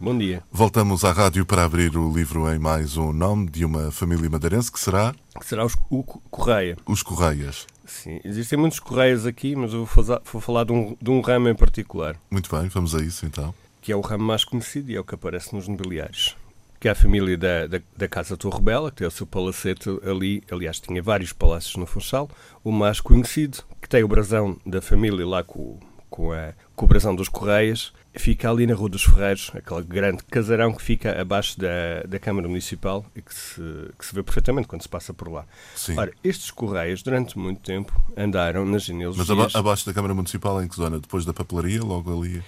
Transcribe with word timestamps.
Bom 0.00 0.16
dia. 0.16 0.42
Voltamos 0.52 1.04
à 1.04 1.10
rádio 1.12 1.44
para 1.44 1.64
abrir 1.64 1.96
o 1.96 2.12
livro 2.14 2.48
em 2.52 2.58
mais 2.58 2.96
um 2.96 3.12
nome 3.12 3.50
de 3.50 3.64
uma 3.64 3.90
família 3.90 4.30
madeirense 4.30 4.70
que 4.70 4.78
será 4.78 5.12
Será 5.42 5.64
os, 5.64 5.74
o 5.90 6.04
Correia. 6.04 6.76
os 6.86 7.02
Correias. 7.02 7.66
Sim, 7.84 8.20
existem 8.24 8.56
muitos 8.58 8.78
Correias 8.78 9.26
aqui, 9.26 9.56
mas 9.56 9.72
eu 9.72 9.78
vou, 9.84 9.86
fazer- 9.86 10.20
vou 10.30 10.40
falar 10.40 10.64
de 10.64 10.72
um, 10.72 10.96
de 11.00 11.10
um 11.10 11.20
ramo 11.20 11.48
em 11.48 11.54
particular, 11.54 12.16
Muito 12.30 12.54
bem, 12.54 12.68
vamos 12.68 12.94
a 12.94 13.02
isso 13.02 13.26
então. 13.26 13.52
que 13.80 13.90
é 13.90 13.96
o 13.96 14.00
ramo 14.00 14.24
mais 14.24 14.44
conhecido 14.44 14.90
e 14.90 14.96
é 14.96 15.00
o 15.00 15.04
que 15.04 15.14
aparece 15.14 15.52
nos 15.54 15.66
nobiliários. 15.66 16.36
Que 16.78 16.86
é 16.86 16.92
a 16.92 16.94
família 16.94 17.36
da, 17.36 17.66
da, 17.66 17.80
da 17.96 18.06
Casa 18.06 18.36
Torre 18.36 18.60
Bela, 18.60 18.90
que 18.92 18.98
tem 18.98 19.06
o 19.06 19.10
seu 19.10 19.26
palacete 19.26 19.88
ali, 20.08 20.44
aliás, 20.48 20.78
tinha 20.78 21.02
vários 21.02 21.32
palácios 21.32 21.74
no 21.74 21.86
Funchal. 21.86 22.30
O 22.62 22.70
mais 22.70 23.00
conhecido, 23.00 23.64
que 23.82 23.88
tem 23.88 24.04
o 24.04 24.08
brasão 24.08 24.56
da 24.64 24.80
família 24.80 25.26
lá 25.26 25.42
com, 25.42 25.80
com, 26.18 26.32
a, 26.32 26.52
com 26.74 26.84
o 26.84 26.88
brasão 26.88 27.14
dos 27.14 27.28
Correias, 27.28 27.92
fica 28.12 28.50
ali 28.50 28.66
na 28.66 28.74
Rua 28.74 28.88
dos 28.88 29.04
Ferreiros, 29.04 29.52
aquele 29.54 29.82
grande 29.84 30.24
casarão 30.24 30.72
que 30.72 30.82
fica 30.82 31.20
abaixo 31.20 31.56
da, 31.60 32.02
da 32.08 32.18
Câmara 32.18 32.48
Municipal 32.48 33.06
e 33.14 33.22
que 33.22 33.32
se, 33.32 33.62
que 33.96 34.04
se 34.04 34.12
vê 34.12 34.24
perfeitamente 34.24 34.66
quando 34.66 34.82
se 34.82 34.88
passa 34.88 35.14
por 35.14 35.30
lá. 35.30 35.46
Sim. 35.76 35.96
Ora, 35.96 36.10
estes 36.24 36.50
Correias, 36.50 37.02
durante 37.04 37.38
muito 37.38 37.60
tempo, 37.60 37.92
andaram 38.16 38.64
nas 38.64 38.72
Mas 38.74 38.84
genealogias... 38.84 39.30
aba- 39.30 39.48
abaixo 39.54 39.86
da 39.86 39.92
Câmara 39.94 40.12
Municipal, 40.12 40.60
em 40.60 40.66
que 40.66 40.74
zona? 40.74 40.98
Depois 40.98 41.24
da 41.24 41.32
papelaria, 41.32 41.80
logo 41.82 42.20
ali. 42.20 42.38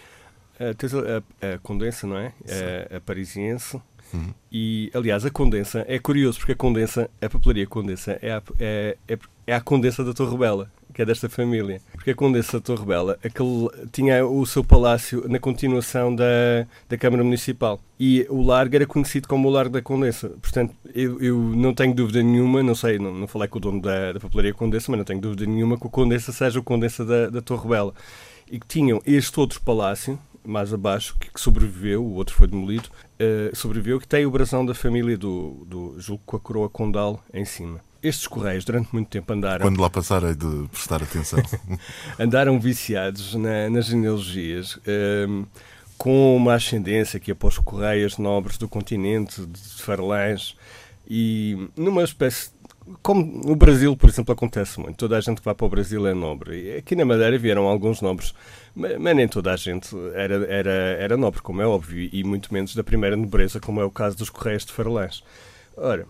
Uh, 0.59 0.75
tens 0.77 0.93
a, 0.93 0.99
a- 0.99 1.55
a 1.55 1.59
Condensa, 1.61 2.09
não 2.09 2.19
é? 2.19 2.33
A, 2.93 2.97
a 2.97 3.01
Parisiense. 3.01 3.81
Uhum. 4.13 4.35
E, 4.51 4.91
aliás, 4.93 5.25
a 5.25 5.31
Condensa 5.31 5.85
é 5.87 5.97
curioso 6.01 6.39
porque 6.41 6.53
a 6.53 6.57
Condensa, 6.57 7.09
a 7.23 7.29
papelaria 7.31 7.69
Condensa, 7.69 8.19
é 8.21 8.33
a, 8.33 8.43
é, 8.59 8.97
é, 9.07 9.19
é 9.47 9.55
a 9.55 9.61
Condensa 9.61 10.03
da 10.03 10.13
Torre 10.13 10.37
Bela, 10.37 10.69
que 11.01 11.03
é 11.03 11.07
desta 11.07 11.31
família. 11.31 11.81
Porque 11.93 12.11
a 12.11 12.15
Condensa 12.15 12.59
da 12.59 12.61
Torre 12.61 12.85
Bela 12.85 13.19
aquele, 13.25 13.71
tinha 13.91 14.27
o 14.27 14.45
seu 14.45 14.63
palácio 14.63 15.25
na 15.29 15.39
continuação 15.39 16.15
da, 16.15 16.67
da 16.91 16.99
Câmara 16.99 17.25
Municipal. 17.25 17.81
E 17.99 18.27
o 18.29 18.43
largo 18.43 18.77
era 18.77 18.87
conhecido 18.87 19.27
como 19.27 19.49
o 19.49 19.51
Largo 19.51 19.73
da 19.73 19.81
Condensa. 19.81 20.29
Portanto, 20.43 20.75
eu, 20.95 21.19
eu 21.23 21.39
não 21.39 21.73
tenho 21.73 21.95
dúvida 21.95 22.23
nenhuma, 22.23 22.63
não 22.63 22.75
sei, 22.75 22.99
não, 22.99 23.15
não 23.15 23.27
falei 23.27 23.49
com 23.49 23.57
o 23.57 23.61
dono 23.61 23.81
da, 23.81 24.13
da 24.13 24.21
papelaria 24.21 24.53
Condensa, 24.53 24.91
mas 24.91 24.99
não 24.99 25.05
tenho 25.07 25.21
dúvida 25.21 25.47
nenhuma 25.47 25.79
que 25.79 25.87
o 25.87 25.91
Condensa 25.91 26.33
seja 26.33 26.61
o 26.61 26.63
Condensa 26.63 27.03
da, 27.03 27.31
da 27.31 27.41
Torre 27.41 27.67
Bela. 27.67 27.95
E 28.51 28.61
que 28.61 28.67
tinham 28.67 29.01
este 29.07 29.41
outro 29.41 29.59
palácio, 29.63 30.19
mais 30.45 30.75
abaixo, 30.75 31.17
que, 31.19 31.31
que 31.31 31.41
sobreviveu, 31.41 32.05
o 32.05 32.15
outro 32.15 32.35
foi 32.35 32.47
demolido, 32.47 32.91
eh, 33.19 33.51
sobreviveu, 33.55 33.99
que 33.99 34.09
tem 34.09 34.27
o 34.27 34.31
brasão 34.31 34.67
da 34.67 34.75
família 34.75 35.17
do, 35.17 35.65
do 35.67 35.95
julgo 35.99 36.23
com 36.27 36.37
a 36.37 36.41
coroa 36.41 36.69
condal 36.69 37.23
em 37.33 37.45
cima. 37.47 37.81
Estes 38.03 38.27
correios 38.27 38.65
durante 38.65 38.89
muito 38.93 39.09
tempo 39.09 39.31
andaram, 39.33 39.65
Quando 39.67 39.81
lá 39.81 39.91
passar, 39.91 40.23
hei 40.25 40.35
de 40.35 40.69
prestar 40.73 41.03
atenção. 41.03 41.39
andaram 42.19 42.59
viciados 42.59 43.35
na- 43.35 43.69
nas 43.69 43.87
genealogias, 43.87 44.79
ehm, 44.87 45.45
com 45.99 46.35
uma 46.35 46.55
ascendência 46.55 47.21
que 47.21 47.31
após 47.31 47.59
correias 47.59 48.17
nobres 48.17 48.57
do 48.57 48.67
continente, 48.69 49.45
de 49.45 49.83
Farlães, 49.83 50.57
e 51.09 51.69
numa 51.77 52.03
espécie. 52.03 52.51
Como 53.03 53.23
no 53.47 53.55
Brasil, 53.55 53.95
por 53.97 54.09
exemplo, 54.09 54.33
acontece 54.33 54.81
muito. 54.81 54.97
Toda 54.97 55.17
a 55.17 55.21
gente 55.21 55.39
que 55.39 55.45
vai 55.45 55.55
para 55.55 55.67
o 55.67 55.69
Brasil 55.69 56.07
é 56.07 56.15
nobre. 56.15 56.63
E 56.73 56.77
aqui 56.79 56.97
na 56.97 57.05
Madeira 57.05 57.39
vieram 57.39 57.69
alguns 57.69 58.01
nobres, 58.01 58.33
ma- 58.75 58.99
mas 58.99 59.15
nem 59.15 59.29
toda 59.29 59.53
a 59.53 59.57
gente 59.57 59.95
era, 60.15 60.35
era, 60.47 60.71
era 60.99 61.17
nobre, 61.17 61.41
como 61.43 61.61
é 61.63 61.67
óbvio, 61.67 62.09
e 62.13 62.25
muito 62.25 62.53
menos 62.53 62.75
da 62.75 62.83
primeira 62.83 63.17
nobreza, 63.17 63.61
como 63.61 63.81
é 63.81 63.85
o 63.85 63.91
caso 63.91 64.17
dos 64.17 64.31
Correios 64.31 64.65
de 64.65 64.73
Farlães. 64.73 65.23
Ora, 65.77 66.07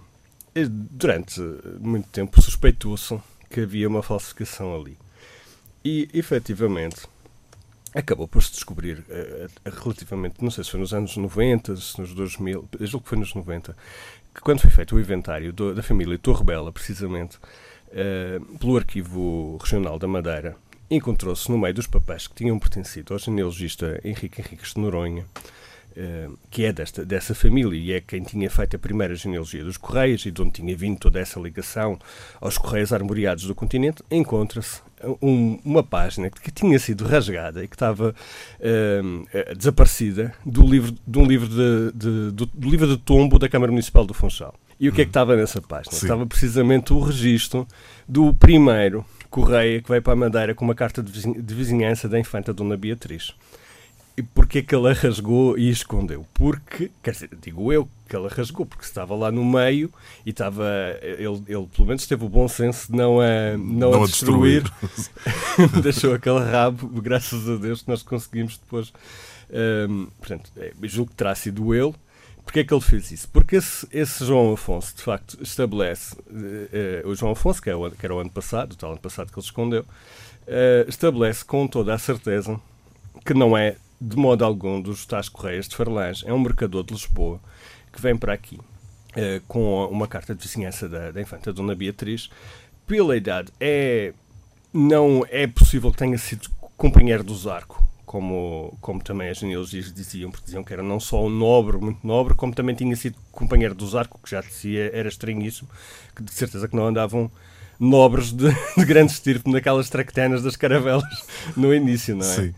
durante 0.68 1.40
muito 1.80 2.08
tempo 2.08 2.40
suspeitou-se 2.42 3.18
que 3.48 3.60
havia 3.60 3.88
uma 3.88 4.02
falsificação 4.02 4.74
ali. 4.74 4.96
E, 5.84 6.08
efetivamente, 6.12 7.02
acabou 7.94 8.28
por 8.28 8.42
se 8.42 8.52
descobrir, 8.52 9.04
eh, 9.08 9.46
eh, 9.64 9.70
relativamente, 9.82 10.42
não 10.42 10.50
sei 10.50 10.62
se 10.62 10.70
foi 10.70 10.80
nos 10.80 10.92
anos 10.92 11.16
90, 11.16 11.74
se 11.76 11.98
nos 12.00 12.14
2000, 12.14 12.68
eu 12.78 12.86
julgo 12.86 13.04
que 13.04 13.08
foi 13.08 13.18
nos 13.18 13.34
90, 13.34 13.76
que 14.34 14.40
quando 14.40 14.60
foi 14.60 14.70
feito 14.70 14.94
o 14.94 15.00
inventário 15.00 15.52
do- 15.52 15.74
da 15.74 15.82
família 15.82 16.18
Torre 16.18 16.44
Bela, 16.44 16.70
precisamente, 16.72 17.38
eh, 17.92 18.38
pelo 18.60 18.76
Arquivo 18.76 19.56
Regional 19.60 19.98
da 19.98 20.06
Madeira, 20.06 20.56
encontrou-se 20.90 21.50
no 21.50 21.58
meio 21.58 21.74
dos 21.74 21.86
papéis 21.86 22.26
que 22.28 22.34
tinham 22.34 22.58
pertencido 22.58 23.12
ao 23.14 23.18
genealogista 23.18 24.00
Henrique 24.04 24.40
Henriques 24.40 24.74
de 24.74 24.80
Noronha, 24.80 25.24
eh, 25.24 25.40
que 26.50 26.64
é 26.64 26.72
desta, 26.72 27.04
dessa 27.04 27.34
família 27.34 27.78
e 27.78 27.92
é 27.92 28.00
quem 28.00 28.22
tinha 28.22 28.48
feito 28.50 28.76
a 28.76 28.78
primeira 28.78 29.14
genealogia 29.14 29.64
dos 29.64 29.76
Correios 29.76 30.24
e 30.26 30.30
de 30.30 30.40
onde 30.42 30.52
tinha 30.52 30.76
vindo 30.76 30.98
toda 30.98 31.18
essa 31.20 31.38
ligação 31.40 31.98
aos 32.40 32.56
Correios 32.56 32.92
armoriados 32.92 33.44
do 33.44 33.54
continente, 33.54 34.02
encontra-se 34.10 34.80
um- 35.22 35.58
uma 35.64 35.82
página 35.82 36.28
que 36.30 36.50
tinha 36.50 36.78
sido 36.78 37.04
rasgada 37.04 37.64
e 37.64 37.68
que 37.68 37.74
estava 37.74 38.14
eh, 38.60 39.00
eh, 39.32 39.54
desaparecida 39.54 40.34
do 40.44 40.62
livro, 40.66 40.94
de 41.06 41.18
um 41.18 41.24
livro 41.26 41.48
de, 41.48 41.92
de- 41.94 42.30
do, 42.32 42.46
do 42.46 42.70
livro 42.70 42.86
de 42.86 42.96
tombo 42.96 43.38
da 43.38 43.48
Câmara 43.48 43.72
Municipal 43.72 44.04
do 44.06 44.12
Funchal. 44.14 44.54
E 44.78 44.88
o 44.88 44.92
que 44.92 45.02
é 45.02 45.04
que 45.04 45.10
estava 45.10 45.36
nessa 45.36 45.60
página? 45.60 45.92
Sim. 45.94 46.06
Estava 46.06 46.26
precisamente 46.26 46.92
o 46.92 47.00
registro 47.00 47.66
do 48.08 48.32
primeiro 48.34 49.04
Correia 49.28 49.80
que 49.82 49.88
veio 49.88 50.02
para 50.02 50.14
a 50.14 50.16
Madeira 50.16 50.54
com 50.54 50.64
uma 50.64 50.74
carta 50.74 51.02
de 51.02 51.54
vizinhança 51.54 52.08
da 52.08 52.18
infanta 52.18 52.52
Dona 52.52 52.76
Beatriz. 52.76 53.32
E 54.16 54.22
porquê 54.22 54.62
que 54.62 54.74
ela 54.74 54.92
rasgou 54.92 55.56
e 55.56 55.70
escondeu? 55.70 56.26
Porque, 56.34 56.90
quer 57.02 57.12
dizer, 57.12 57.30
digo 57.40 57.72
eu 57.72 57.88
que 58.08 58.14
ela 58.16 58.28
rasgou, 58.28 58.66
porque 58.66 58.84
estava 58.84 59.14
lá 59.14 59.30
no 59.30 59.44
meio 59.44 59.90
e 60.26 60.30
estava. 60.30 60.66
Ele, 61.00 61.42
ele 61.46 61.66
pelo 61.74 61.86
menos 61.86 62.06
teve 62.06 62.24
o 62.24 62.28
bom 62.28 62.46
senso 62.48 62.90
de 62.90 62.98
não 62.98 63.20
a, 63.20 63.56
não 63.56 63.90
Não 63.92 64.02
a 64.02 64.04
a 64.04 64.06
destruir. 64.06 64.62
destruir. 64.62 65.80
Deixou 65.82 66.12
aquele 66.14 66.40
rabo, 66.40 66.86
graças 67.00 67.48
a 67.48 67.56
Deus, 67.56 67.82
que 67.82 67.88
nós 67.88 68.02
conseguimos 68.02 68.58
depois. 68.58 68.92
hum, 69.88 70.08
portanto, 70.18 70.50
é, 70.56 70.72
julgo 70.82 71.10
que 71.12 71.16
terá 71.16 71.34
sido 71.34 71.74
ele. 71.74 71.94
Porquê 72.44 72.60
é 72.60 72.64
que 72.64 72.74
ele 72.74 72.80
fez 72.80 73.12
isso? 73.12 73.28
Porque 73.28 73.56
esse, 73.56 73.86
esse 73.92 74.24
João 74.24 74.52
Afonso, 74.52 74.96
de 74.96 75.02
facto, 75.02 75.38
estabelece. 75.40 76.16
eh, 76.34 76.68
eh, 76.72 77.02
o 77.06 77.14
João 77.14 77.32
Afonso, 77.32 77.62
que, 77.62 77.70
é 77.70 77.76
o, 77.76 77.88
que 77.92 78.04
era 78.04 78.12
o 78.14 78.18
ano 78.18 78.30
passado, 78.30 78.72
o 78.72 78.76
tal 78.76 78.90
ano 78.90 78.98
passado 79.00 79.30
que 79.30 79.38
ele 79.38 79.44
escondeu, 79.46 79.84
eh, 80.48 80.84
estabelece 80.88 81.44
com 81.44 81.68
toda 81.68 81.94
a 81.94 81.98
certeza 81.98 82.58
que 83.24 83.34
não 83.34 83.56
é 83.56 83.76
de 84.00 84.16
modo 84.16 84.44
algum 84.44 84.80
dos 84.80 85.04
tais 85.04 85.28
Correias 85.28 85.68
de 85.68 85.76
Farlães, 85.76 86.22
é 86.26 86.32
um 86.32 86.38
mercador 86.38 86.84
de 86.84 86.94
Lisboa 86.94 87.40
que 87.92 88.00
vem 88.00 88.16
para 88.16 88.32
aqui 88.32 88.58
eh, 89.16 89.40
com 89.48 89.84
uma 89.86 90.06
carta 90.06 90.34
de 90.34 90.42
vizinhança 90.42 90.88
da, 90.88 91.10
da 91.10 91.20
infanta 91.20 91.52
Dona 91.52 91.74
Beatriz. 91.74 92.30
Pela 92.86 93.16
idade, 93.16 93.52
é, 93.60 94.12
não 94.72 95.24
é 95.28 95.46
possível 95.46 95.90
que 95.90 95.98
tenha 95.98 96.16
sido 96.16 96.48
companheiro 96.76 97.22
do 97.22 97.34
Zarco, 97.36 97.84
como, 98.06 98.76
como 98.80 99.02
também 99.02 99.28
as 99.28 99.38
genealogias 99.38 99.92
diziam, 99.92 100.30
porque 100.30 100.46
diziam 100.46 100.64
que 100.64 100.72
era 100.72 100.82
não 100.82 100.98
só 100.98 101.24
um 101.24 101.28
nobre, 101.28 101.76
muito 101.76 102.04
nobre, 102.06 102.34
como 102.34 102.54
também 102.54 102.74
tinha 102.74 102.94
sido 102.96 103.16
companheiro 103.30 103.74
do 103.74 103.86
Zarco, 103.86 104.18
que 104.22 104.30
já 104.30 104.40
dizia, 104.40 104.90
era 104.94 105.08
estranhíssimo, 105.08 105.68
que 106.14 106.22
de 106.22 106.32
certeza 106.32 106.66
que 106.66 106.74
não 106.74 106.86
andavam 106.86 107.30
nobres 107.78 108.32
de, 108.32 108.48
de 108.76 108.84
grande 108.84 109.12
estirpe 109.12 109.50
naquelas 109.50 109.88
tractanas 109.88 110.42
das 110.42 110.56
caravelas 110.56 111.04
no 111.56 111.74
início, 111.74 112.16
não 112.16 112.26
é? 112.26 112.34
Sim. 112.34 112.54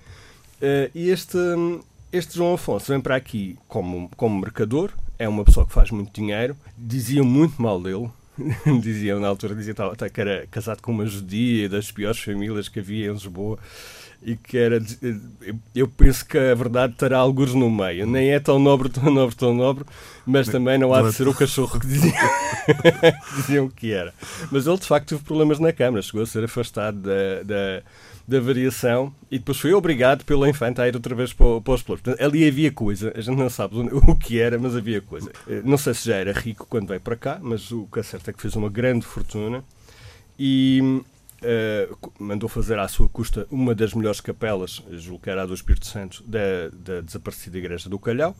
Eh, 0.63 0.91
e 0.95 1.11
este, 1.11 1.37
este 2.13 2.37
João 2.37 2.55
Afonso 2.55 2.87
vem 2.93 3.01
para 3.01 3.17
aqui 3.17 3.59
como, 3.67 4.09
como 4.17 4.41
mercador, 4.41 4.91
é 5.19 5.29
uma 5.29 5.45
pessoa 5.45 5.67
que 5.67 5.73
faz 5.73 5.91
muito 5.91 6.13
dinheiro, 6.19 6.57
diziam 6.79 7.25
muito 7.25 7.61
mal 7.61 7.81
dele, 7.83 8.09
diziam 8.81 9.19
na 9.21 9.27
altura 9.29 9.55
diziam 9.57 9.75
que 10.13 10.21
era 10.21 10.47
casado 10.51 10.81
com 10.81 10.93
uma 10.93 11.05
judia 11.07 11.69
das 11.69 11.91
piores 11.91 12.21
famílias 12.21 12.69
que 12.69 12.79
havia 12.79 13.09
em 13.09 13.13
Lisboa 13.13 13.59
e 14.25 14.37
que 14.37 14.57
era 14.57 14.81
eu- 15.03 15.59
eu 15.75 15.89
penso 15.89 16.25
que 16.25 16.39
a 16.39 16.55
verdade 16.55 16.95
terá 16.95 17.19
alguns 17.19 17.53
no 17.55 17.69
meio. 17.69 18.07
Nem 18.07 18.31
é 18.31 18.39
tão 18.39 18.57
nobre, 18.61 18.89
tão 18.89 19.13
nobre, 19.13 19.35
tão 19.35 19.53
nobre 19.53 19.85
mas 20.25 20.47
também 20.49 20.79
não 20.79 20.95
há 20.95 21.01
não 21.01 21.09
é 21.09 21.11
de 21.11 21.17
ser 21.17 21.27
o 21.27 21.35
cachorro 21.35 21.81
que 21.81 21.87
diziam, 21.89 22.15
diziam 23.37 23.69
que 23.69 23.93
era. 23.93 24.15
Mas 24.51 24.67
ele 24.67 24.79
de 24.79 24.87
facto 24.87 25.09
teve 25.09 25.23
problemas 25.25 25.59
na 25.59 25.73
Câmara 25.73 26.01
chegou 26.03 26.23
a 26.23 26.27
ser 26.27 26.45
afastado 26.45 26.99
da, 27.01 27.43
da, 27.43 27.83
da 28.27 28.41
variação 28.41 29.15
e 29.31 29.39
depois 29.39 29.59
foi 29.59 29.73
obrigado 29.75 30.25
pela 30.25 30.49
infanta 30.49 30.83
a 30.83 30.89
ir 30.89 30.95
outra 30.95 31.15
vez 31.15 31.33
para, 31.33 31.61
para 31.61 31.75
os 31.75 31.83
pelouros. 31.83 32.03
Portanto, 32.03 32.23
ali 32.23 32.47
havia 32.47 32.71
coisa, 32.71 33.13
a 33.17 33.21
gente 33.21 33.37
não 33.37 33.51
sabe 33.51 33.77
o 33.77 34.17
que 34.17 34.39
era, 34.41 34.59
mas 34.59 34.77
havia 34.77 35.01
coisa. 35.01 35.31
Eh, 35.49 35.63
Não 35.65 35.77
sei 35.77 35.95
se 35.95 36.07
já 36.07 36.17
era 36.17 36.33
rico 36.33 36.67
quando 36.69 36.89
veio 36.89 37.01
para 37.01 37.17
cá, 37.17 37.39
mas 37.43 37.71
o 37.73 37.87
que 37.93 37.99
é 38.01 38.03
certo 38.03 38.31
é 38.31 38.33
que 38.33 38.41
fez 38.41 38.55
uma 38.55 38.69
grande 38.69 39.05
fortuna 39.05 39.65
e 40.39 41.03
eh, 41.43 41.89
mandou 42.19 42.49
fazer 42.49 42.79
à 42.79 42.87
sua 42.87 43.09
custa 43.09 43.47
uma 43.51 43.75
das 43.75 43.93
melhores 43.95 44.21
capelas, 44.21 44.83
julgo 44.93 45.23
que 45.25 45.31
era 45.31 45.43
a 45.43 45.47
do 45.47 45.55
Espírito 45.55 45.87
Santo, 45.87 46.23
da, 46.25 46.69
da 46.73 47.01
desaparecida 47.01 47.59
Igreja 47.59 47.89
do 47.89 47.99
Calhau, 47.99 48.37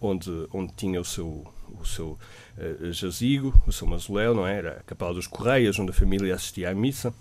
onde, 0.00 0.30
onde 0.52 0.72
tinha 0.74 1.00
o 1.00 1.04
seu, 1.04 1.46
o 1.78 1.84
seu 1.84 2.18
uh, 2.56 2.92
jazigo, 2.92 3.54
o 3.66 3.72
seu 3.72 3.86
mausoléu, 3.86 4.34
não 4.34 4.46
é? 4.46 4.56
Era 4.56 4.70
a 4.80 4.82
Capela 4.82 5.12
dos 5.12 5.26
Correias, 5.26 5.78
onde 5.78 5.90
a 5.90 5.94
família 5.94 6.34
assistia 6.34 6.70
à 6.70 6.74
missa, 6.74 7.12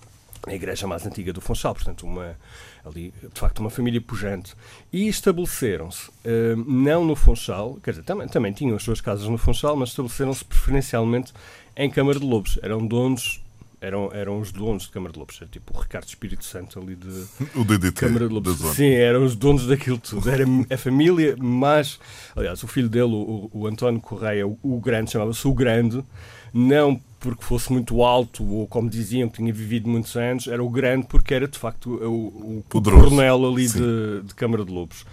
a 0.46 0.54
igreja 0.54 0.88
mais 0.88 1.06
antiga 1.06 1.34
do 1.34 1.42
Funchal, 1.42 1.74
portanto, 1.74 2.06
uma, 2.06 2.38
ali, 2.84 3.14
de 3.34 3.40
facto, 3.40 3.60
uma 3.60 3.70
família 3.70 4.02
pujante. 4.02 4.56
E 4.92 5.08
estabeleceram-se, 5.08 6.10
uh, 6.10 6.56
não 6.68 7.04
no 7.04 7.16
Funchal, 7.16 7.80
quer 7.84 7.92
dizer, 7.92 8.04
também, 8.04 8.28
também 8.28 8.54
tinham 8.54 8.76
as 8.76 8.84
suas 8.84 9.02
casas 9.02 9.28
no 9.28 9.38
Funchal, 9.38 9.76
mas 9.76 9.90
estabeleceram-se 9.90 10.46
preferencialmente 10.46 11.34
em 11.76 11.90
Câmara 11.90 12.20
de 12.20 12.26
Lobos. 12.26 12.60
Eram 12.62 12.86
donos 12.86 13.45
eram, 13.86 14.10
eram 14.12 14.40
os 14.40 14.52
donos 14.52 14.84
de 14.84 14.90
Câmara 14.90 15.14
de 15.14 15.20
Lobos, 15.20 15.38
era 15.40 15.50
tipo 15.50 15.78
o 15.78 15.80
Ricardo 15.80 16.08
Espírito 16.08 16.44
Santo 16.44 16.80
ali 16.80 16.96
de 16.96 17.26
o 17.56 17.64
DDT, 17.64 17.92
Câmara 17.92 18.28
de 18.28 18.34
Lobos. 18.34 18.58
Sim, 18.76 18.90
eram 18.90 19.24
os 19.24 19.36
donos 19.36 19.68
daquilo 19.68 20.00
tudo. 20.00 20.28
Era 20.30 20.44
a 20.72 20.78
família, 20.78 21.36
mas, 21.38 22.00
aliás, 22.36 22.64
o 22.64 22.68
filho 22.68 22.90
dele, 22.90 23.14
o, 23.14 23.50
o 23.54 23.68
António 23.68 24.02
Correia, 24.02 24.48
o, 24.48 24.58
o 24.64 24.80
Grande, 24.80 25.12
chamava-se 25.12 25.48
o 25.48 25.54
Grande, 25.54 26.04
não 26.52 27.00
porque 27.20 27.44
fosse 27.44 27.72
muito 27.72 28.04
alto 28.04 28.44
ou 28.44 28.68
como 28.68 28.90
diziam 28.90 29.30
que 29.30 29.38
tinha 29.38 29.54
vivido 29.54 29.90
muitos 29.90 30.16
anos, 30.16 30.48
era 30.48 30.64
o 30.64 30.70
Grande 30.70 31.08
porque 31.08 31.34
era 31.34 31.48
de 31.48 31.58
facto 31.58 31.92
o, 31.92 32.64
o, 32.64 32.64
o 32.74 32.82
coronel 32.82 33.46
ali 33.46 33.68
de, 33.68 34.22
de, 34.24 34.36
Câmara 34.36 34.66
de 34.66 34.72
Lobos. 34.72 35.06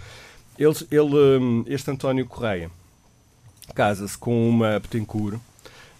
Ele, 0.57 0.75
ele, 0.91 1.39
hum, 1.39 1.65
este 1.67 1.89
António 1.91 2.25
Correia 2.25 2.71
casa-se 3.73 4.17
com 4.17 4.47
uma 4.47 4.79
Betancourt, 4.79 5.39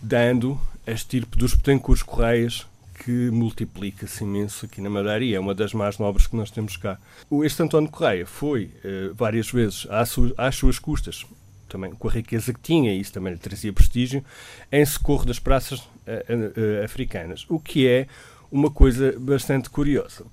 dando 0.01 0.59
a 0.85 0.91
estirpe 0.91 1.37
dos 1.37 1.53
Betancourt 1.53 2.03
Correias 2.03 2.65
que 3.03 3.29
multiplica-se 3.31 4.23
imenso 4.23 4.65
aqui 4.65 4.79
na 4.79 4.89
Madeira 4.89 5.23
e 5.23 5.33
é 5.33 5.39
uma 5.39 5.53
das 5.53 5.73
mais 5.73 5.97
nobres 5.97 6.27
que 6.27 6.35
nós 6.35 6.51
temos 6.51 6.77
cá. 6.77 6.97
Este 7.43 7.61
António 7.63 7.89
Correia 7.89 8.25
foi 8.25 8.65
uh, 8.65 9.13
várias 9.13 9.49
vezes 9.49 9.87
às 9.89 10.55
suas, 10.55 10.79
custas, 10.79 11.25
também 11.67 11.91
com 11.91 12.07
a 12.07 12.11
riqueza 12.11 12.53
que 12.53 12.59
tinha, 12.59 12.93
e 12.93 12.99
isso 12.99 13.11
também 13.11 13.33
lhe 13.33 13.39
trazia 13.39 13.73
prestígio, 13.73 14.23
em 14.71 14.85
socorro 14.85 15.25
das 15.25 15.39
praças 15.39 15.79
uh, 15.79 15.85
uh, 16.05 16.83
africanas, 16.83 17.45
o 17.49 17.59
que 17.59 17.87
é 17.87 18.07
uma 18.51 18.69
coisa 18.69 19.15
bastante 19.19 19.69
curiosa. 19.69 20.25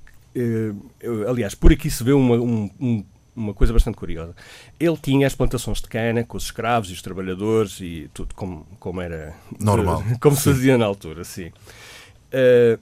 aliás, 1.27 1.55
por 1.55 1.73
aqui 1.73 1.91
se 1.91 2.05
vê 2.05 2.13
uma, 2.13 2.37
um, 2.37 2.71
um 2.79 3.05
uma 3.35 3.55
coisa 3.55 3.73
bastante 3.73 3.97
curiosa. 3.97 4.35
Ele 4.79 4.97
tinha 4.97 5.27
as 5.27 5.35
plantações 5.35 5.81
de 5.81 5.89
cana 5.89 6.25
com 6.25 6.37
os 6.37 6.45
escravos 6.45 6.91
e 6.91 6.93
os 6.93 7.03
trabalhadores 7.03 7.81
e 7.81 8.11
tudo 8.13 8.35
como, 8.35 8.67
como 8.79 9.01
era 9.01 9.35
normal, 9.59 10.03
como 10.21 10.37
se 10.37 10.45
fazia 10.45 10.77
na 10.77 10.87
altura, 10.87 11.25
sim. 11.25 11.49
Uh, 12.33 12.79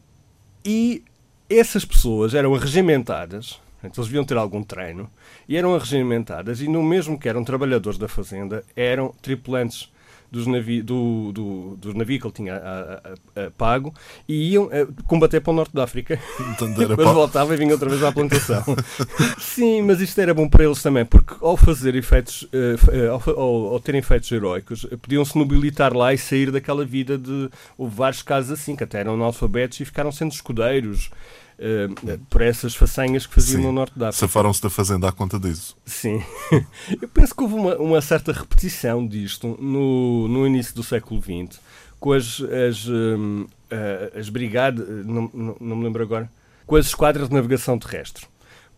e 0.64 1.02
essas 1.48 1.84
pessoas 1.84 2.34
eram 2.34 2.54
arregimentadas, 2.54 3.60
eles 3.82 3.96
deviam 3.96 4.24
ter 4.24 4.36
algum 4.36 4.62
treino, 4.62 5.10
e 5.48 5.56
eram 5.56 5.74
arregimentadas, 5.74 6.60
e 6.60 6.68
no 6.68 6.82
mesmo 6.82 7.18
que 7.18 7.28
eram 7.28 7.44
trabalhadores 7.44 7.98
da 7.98 8.08
fazenda, 8.08 8.64
eram 8.76 9.14
tripulantes 9.22 9.90
dos 10.30 10.46
navi 10.46 10.82
do, 10.82 11.32
do, 11.32 11.76
do 11.76 11.94
navio 11.94 12.20
que 12.20 12.26
ele 12.26 12.34
tinha 12.34 12.54
a, 12.54 13.40
a, 13.40 13.46
a 13.46 13.50
pago 13.50 13.94
e 14.28 14.52
iam 14.52 14.68
combater 15.06 15.40
para 15.40 15.52
o 15.52 15.56
norte 15.56 15.74
da 15.74 15.84
África. 15.84 16.18
Depois 16.76 17.08
voltavam 17.08 17.54
e 17.54 17.56
vinham 17.56 17.72
outra 17.72 17.88
vez 17.88 18.02
à 18.02 18.12
plantação. 18.12 18.62
Sim, 19.38 19.82
mas 19.82 20.00
isto 20.00 20.20
era 20.20 20.34
bom 20.34 20.48
para 20.48 20.64
eles 20.64 20.82
também, 20.82 21.04
porque 21.04 21.34
ao 21.40 21.56
fazer 21.56 21.94
efeitos, 21.94 22.42
uh, 22.42 23.10
ao, 23.10 23.38
ao, 23.38 23.66
ao 23.74 23.80
terem 23.80 24.00
efeitos 24.00 24.30
heroicos, 24.30 24.86
podiam-se 25.00 25.36
nobilitar 25.36 25.94
lá 25.94 26.12
e 26.12 26.18
sair 26.18 26.50
daquela 26.50 26.84
vida 26.84 27.16
de. 27.16 27.48
Houve 27.76 27.94
vários 27.94 28.22
casos 28.22 28.50
assim, 28.52 28.76
que 28.76 28.84
até 28.84 29.00
eram 29.00 29.14
analfabetos 29.14 29.80
e 29.80 29.84
ficaram 29.84 30.12
sendo 30.12 30.32
escudeiros. 30.32 31.10
Uh, 31.58 32.18
por 32.30 32.40
essas 32.40 32.76
façanhas 32.76 33.26
que 33.26 33.34
faziam 33.34 33.60
Sim. 33.60 33.66
no 33.66 33.72
norte 33.72 33.98
da 33.98 34.10
África. 34.10 34.26
Safaram-se 34.26 34.62
da 34.62 34.70
fazenda 34.70 35.08
à 35.08 35.12
conta 35.12 35.40
disso. 35.40 35.76
Sim. 35.84 36.22
Eu 37.02 37.08
penso 37.08 37.34
que 37.34 37.42
houve 37.42 37.54
uma, 37.54 37.76
uma 37.76 38.00
certa 38.00 38.32
repetição 38.32 39.04
disto 39.04 39.58
no, 39.60 40.28
no 40.28 40.46
início 40.46 40.72
do 40.72 40.84
século 40.84 41.20
XX, 41.20 41.60
com 41.98 42.12
as, 42.12 42.40
as, 42.40 42.86
um, 42.86 43.42
uh, 43.42 44.18
as 44.18 44.28
brigadas, 44.28 44.86
não, 45.04 45.28
não, 45.34 45.56
não 45.60 45.76
me 45.76 45.84
lembro 45.84 46.00
agora, 46.00 46.30
com 46.64 46.76
as 46.76 46.86
esquadras 46.86 47.28
de 47.28 47.34
navegação 47.34 47.76
terrestre 47.76 48.26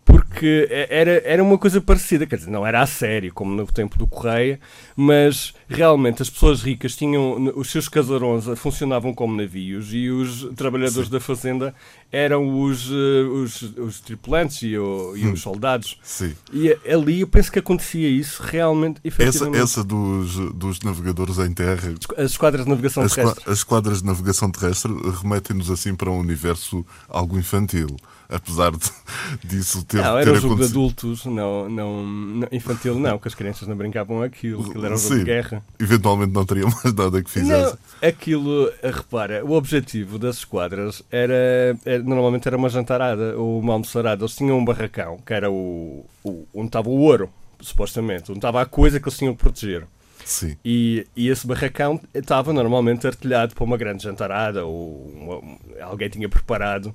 porque 0.04 0.68
era, 0.88 1.22
era 1.24 1.42
uma 1.42 1.58
coisa 1.58 1.80
parecida, 1.80 2.26
quer 2.26 2.36
dizer, 2.36 2.50
não 2.50 2.66
era 2.66 2.80
a 2.80 2.86
sério, 2.86 3.32
como 3.32 3.54
no 3.54 3.66
tempo 3.66 3.98
do 3.98 4.06
Correia, 4.06 4.58
mas 4.96 5.54
realmente 5.68 6.22
as 6.22 6.30
pessoas 6.30 6.62
ricas 6.62 6.96
tinham, 6.96 7.52
os 7.54 7.70
seus 7.70 7.88
casarões 7.88 8.44
funcionavam 8.56 9.14
como 9.14 9.36
navios 9.36 9.92
e 9.92 10.08
os 10.08 10.48
trabalhadores 10.56 11.06
Sim. 11.06 11.12
da 11.12 11.20
fazenda 11.20 11.74
eram 12.12 12.62
os, 12.62 12.90
eh, 12.90 13.22
os, 13.22 13.62
os 13.62 14.00
tripulantes 14.00 14.62
e, 14.62 14.76
o, 14.76 15.16
e 15.16 15.26
hum. 15.26 15.32
os 15.32 15.40
soldados. 15.40 15.98
Sim. 16.02 16.34
E 16.52 16.76
ali 16.90 17.20
eu 17.20 17.28
penso 17.28 17.50
que 17.50 17.58
acontecia 17.58 18.08
isso 18.08 18.42
realmente, 18.42 19.00
efetivamente. 19.04 19.62
Essa, 19.62 19.80
essa 19.80 19.84
dos, 19.84 20.34
dos 20.54 20.80
navegadores 20.80 21.38
em 21.38 21.52
terra... 21.52 21.94
As 22.16 22.32
esquadras 22.32 22.64
de 22.64 22.70
navegação 22.70 23.02
as 23.02 23.14
terrestre. 23.14 23.44
As 23.46 23.58
esquadras 23.58 24.00
de 24.00 24.06
navegação 24.06 24.50
terrestre 24.50 24.92
remetem-nos 25.22 25.70
assim 25.70 25.94
para 25.94 26.10
um 26.10 26.18
universo 26.18 26.84
algo 27.08 27.38
infantil 27.38 27.96
apesar 28.30 28.70
de, 28.70 28.90
disso 29.44 29.84
ter, 29.84 30.02
não, 30.02 30.16
era 30.16 30.32
um 30.32 30.36
jogo 30.36 30.56
de 30.56 30.64
adultos, 30.64 31.24
não, 31.26 31.68
não, 31.68 32.06
não, 32.06 32.48
infantil 32.52 32.98
não, 32.98 33.18
que 33.18 33.28
as 33.28 33.34
crianças 33.34 33.66
não 33.66 33.76
brincavam 33.76 34.22
aquilo, 34.22 34.62
aquilo 34.62 34.86
era 34.86 34.94
um 34.94 34.98
jogo 34.98 35.14
Sim, 35.14 35.18
de 35.20 35.24
guerra. 35.24 35.62
Eventualmente 35.78 36.32
não 36.32 36.46
teria 36.46 36.64
mais 36.70 36.94
nada 36.94 37.22
que 37.22 37.30
fizesse. 37.30 37.76
Não, 38.00 38.08
aquilo, 38.08 38.70
eh, 38.82 38.90
repara, 38.90 39.44
o 39.44 39.52
objetivo 39.52 40.18
das 40.18 40.38
esquadras 40.38 41.02
era, 41.10 41.76
era, 41.84 41.99
normalmente 42.02 42.46
era 42.46 42.56
uma 42.56 42.68
jantarada 42.68 43.36
ou 43.36 43.60
uma 43.60 43.74
almoçarada. 43.74 44.22
Eles 44.22 44.36
tinham 44.36 44.58
um 44.58 44.64
barracão, 44.64 45.18
que 45.24 45.32
era 45.32 45.50
o, 45.50 46.04
o 46.24 46.46
onde 46.54 46.66
estava 46.66 46.88
o 46.88 47.00
ouro, 47.00 47.30
supostamente, 47.60 48.30
onde 48.30 48.38
estava 48.38 48.60
a 48.62 48.66
coisa 48.66 48.98
que 48.98 49.08
eles 49.08 49.18
tinham 49.18 49.34
que 49.34 49.42
proteger. 49.42 49.86
Sim. 50.30 50.56
E, 50.64 51.06
e 51.16 51.28
esse 51.28 51.44
barracão 51.44 52.00
estava 52.14 52.52
normalmente 52.52 53.06
artilhado 53.06 53.54
para 53.54 53.64
uma 53.64 53.76
grande 53.76 54.04
jantarada 54.04 54.64
ou 54.64 55.10
uma, 55.12 55.58
alguém 55.84 56.08
tinha 56.08 56.28
preparado 56.28 56.94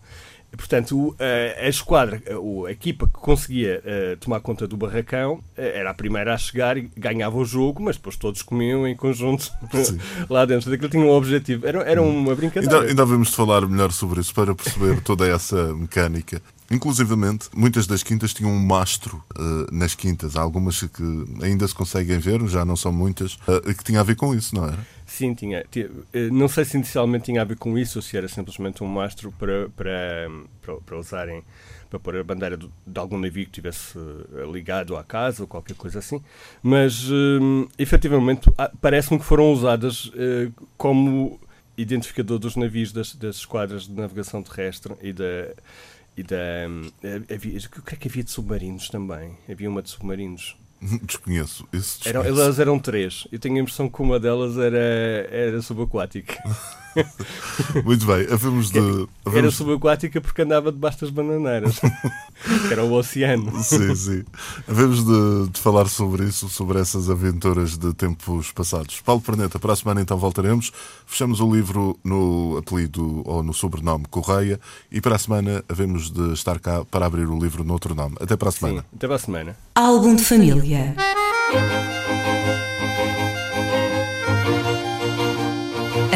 Portanto, 0.56 1.16
a 1.62 1.68
esquadra, 1.68 2.22
a 2.68 2.72
equipa 2.72 3.08
que 3.08 3.14
conseguia 3.14 3.82
tomar 4.20 4.40
conta 4.40 4.68
do 4.68 4.78
barracão 4.78 5.42
era 5.56 5.90
a 5.90 5.94
primeira 5.94 6.34
a 6.34 6.38
chegar 6.38 6.78
e 6.78 6.90
ganhava 6.96 7.38
o 7.38 7.46
jogo, 7.46 7.84
mas 7.84 7.98
depois 7.98 8.16
todos 8.16 8.42
comiam 8.42 8.88
em 8.88 8.96
conjunto 8.96 9.52
lá 10.30 10.46
dentro. 10.46 10.70
Daquilo 10.70 10.90
tinha 10.90 11.04
um 11.04 11.10
objetivo. 11.10 11.68
Era, 11.68 11.82
era 11.84 12.02
uma 12.02 12.36
brincadeira. 12.36 12.78
Ainda, 12.78 12.90
ainda 12.90 13.06
vamos 13.06 13.34
falar 13.34 13.68
melhor 13.68 13.92
sobre 13.92 14.22
isso 14.22 14.34
para 14.34 14.56
perceber 14.56 15.02
toda 15.02 15.28
essa 15.28 15.74
mecânica. 15.74 16.42
Inclusivamente, 16.70 17.50
muitas 17.56 17.86
das 17.86 18.02
quintas 18.02 18.34
tinham 18.34 18.52
um 18.52 18.60
mastro 18.60 19.24
uh, 19.38 19.76
nas 19.76 19.94
quintas. 19.94 20.36
Há 20.36 20.42
algumas 20.42 20.82
que 20.82 21.26
ainda 21.42 21.68
se 21.68 21.76
conseguem 21.76 22.18
ver, 22.18 22.46
já 22.48 22.66
não 22.66 22.76
são 22.76 22.92
muitas, 22.92 23.38
que 23.78 23.84
tinha 23.84 24.00
a 24.00 24.04
ver 24.04 24.16
com 24.16 24.34
isso, 24.34 24.56
não 24.56 24.66
era? 24.66 24.78
Sim, 25.06 25.36
tinha, 25.36 25.64
tinha, 25.70 25.90
eh, 26.12 26.30
Não 26.32 26.48
sei 26.48 26.66
se 26.66 26.78
inicialmente 26.78 27.26
tinha 27.26 27.42
a 27.42 27.46
ver 27.46 27.58
com 27.58 27.78
isso 27.78 28.00
ou 28.00 28.01
se 28.01 28.18
era 28.18 28.28
simplesmente 28.28 28.84
um 28.84 28.88
mastro 28.88 29.32
para, 29.38 29.70
para, 29.70 30.28
para, 30.62 30.75
para 30.78 30.98
usarem 30.98 31.44
para 31.89 32.00
pôr 32.00 32.18
a 32.18 32.24
bandeira 32.24 32.58
de, 32.58 32.70
de 32.86 33.00
algum 33.00 33.18
navio 33.18 33.44
que 33.46 33.51
estivesse 33.51 33.98
eh, 33.98 34.51
ligado 34.51 34.98
à 34.98 35.04
casa 35.04 35.44
ou 35.44 35.48
qualquer 35.48 35.75
coisa 35.75 36.00
assim, 36.00 36.22
mas 36.62 37.10
um, 37.10 37.68
efetivamente 37.78 38.50
parece-me 38.82 39.20
que 39.20 39.25
foram 39.25 39.51
usadas 39.51 40.06
uh, 40.06 40.51
como 40.78 41.39
identificador 41.78 42.39
dos 42.39 42.56
navios 42.56 42.92
das, 42.92 43.16
das 43.16 43.38
esquadras 43.38 43.88
de 43.88 43.94
navegação 43.94 44.42
terrestre 44.42 44.96
e 45.01 45.13
da. 45.13 45.54
E 46.17 46.24
da 46.24 46.38
um, 46.69 46.89
havia, 47.34 47.57
eu 47.57 47.81
creio 47.84 48.00
que 48.00 48.07
havia 48.07 48.24
de 48.24 48.31
submarinos 48.31 48.89
também. 48.89 49.38
Havia 49.50 49.69
uma 49.69 49.81
de 49.81 49.89
submarinos. 49.89 50.55
Desconheço. 51.03 51.67
Isso 51.74 52.00
desconheço. 52.00 52.10
Eram, 52.10 52.24
elas 52.24 52.60
eram 52.60 52.79
três. 52.79 53.27
Eu 53.31 53.39
tenho 53.39 53.57
a 53.57 53.60
impressão 53.60 53.89
que 53.89 54.01
uma 54.01 54.19
delas 54.19 54.57
era, 54.57 54.77
era 55.29 55.62
subaquática. 55.62 56.41
Muito 57.84 58.06
bem, 58.06 58.28
havemos 58.32 58.72
de. 58.72 58.80
Havemos... 58.80 59.08
Era 59.25 59.52
subaquática 59.52 60.22
porque 60.22 60.42
andava 60.42 60.72
debaixo 60.72 61.02
das 61.02 61.10
bananeiras. 61.10 61.80
era 62.72 62.84
o 62.84 62.94
oceano. 62.94 63.52
Sim, 63.64 63.96
sim. 63.96 64.24
Havemos 64.68 65.04
de, 65.04 65.50
de, 65.52 65.60
falar 65.60 65.88
sobre 65.88 66.25
isso, 66.25 66.50
sobre 66.50 66.80
essas 66.80 67.10
aventuras 67.10 67.78
de 67.78 67.94
tempos 67.94 68.52
passados. 68.52 69.02
Paulo 69.02 69.22
Perneta, 69.22 69.60
para 69.60 69.74
a 69.74 69.75
semana 69.75 70.02
então 70.02 70.18
voltaremos. 70.18 70.72
Fechamos 71.06 71.40
o 71.40 71.54
livro 71.54 71.98
no 72.04 72.58
apelido 72.58 73.22
ou 73.25 73.44
no 73.44 73.54
sobrenome 73.54 74.06
Correia 74.10 74.60
e 74.92 75.02
para 75.02 75.16
a 75.16 75.20
semana 75.20 75.64
havemos 75.68 76.10
de 76.10 76.34
estar 76.34 76.60
cá 76.60 76.84
para 76.86 77.06
abrir 77.06 77.28
o 77.28 77.38
livro 77.38 77.64
no 77.64 77.74
outro 77.74 77.94
nome. 77.94 78.16
Até 78.20 78.36
para 78.36 78.50
a 78.50 78.52
semana. 78.52 78.82
Sim, 78.82 78.88
até 78.96 79.08
para 79.08 79.16
a 79.16 79.20
semana. 79.20 79.58
Álbum 79.75 80.16
de 80.16 80.24
família. 80.24 80.96